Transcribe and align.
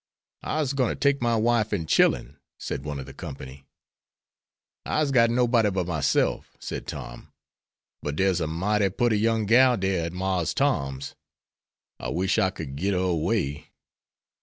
"I'se 0.41 0.73
gwine 0.73 0.89
to 0.89 0.95
take 0.95 1.21
my 1.21 1.35
wife 1.35 1.71
an' 1.71 1.85
chillen," 1.85 2.37
said 2.57 2.83
one 2.83 2.97
of 2.97 3.05
the 3.05 3.13
company. 3.13 3.67
"I'se 4.83 5.11
got 5.11 5.29
nobody 5.29 5.69
but 5.69 5.85
myself," 5.85 6.57
said 6.59 6.87
Tom; 6.87 7.31
"but 8.01 8.15
dere's 8.15 8.41
a 8.41 8.47
mighty 8.47 8.89
putty 8.89 9.19
young 9.19 9.45
gal 9.45 9.77
dere 9.77 10.05
at 10.05 10.11
Marse 10.13 10.55
Tom's. 10.55 11.13
I 11.99 12.09
wish 12.09 12.39
I 12.39 12.49
could 12.49 12.75
git 12.77 12.93
her 12.95 12.99
away. 12.99 13.73